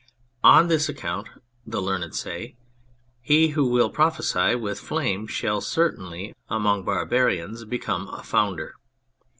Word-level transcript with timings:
On 0.43 0.67
this 0.67 0.89
account 0.89 1.27
(the 1.63 1.79
learned 1.79 2.15
say) 2.15 2.55
he 3.21 3.49
who 3.49 3.67
will 3.69 3.91
prophesy 3.91 4.55
with 4.55 4.79
flame 4.79 5.27
shall 5.27 5.61
certainly 5.61 6.33
among 6.49 6.83
barbarians 6.83 7.65
become 7.65 8.07
a 8.11 8.23
founder. 8.23 8.73